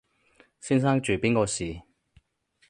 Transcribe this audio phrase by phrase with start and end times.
[0.59, 1.83] 先生住邊個巿？